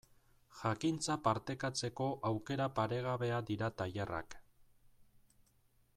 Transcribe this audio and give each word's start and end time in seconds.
Jakintza 0.61 1.17
partekatzeko 1.27 2.07
aukera 2.31 2.67
paregabea 2.81 3.41
dira 3.53 3.69
tailerrak. 3.83 4.43